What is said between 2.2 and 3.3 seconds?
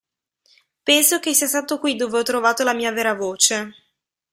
trovato la mia vera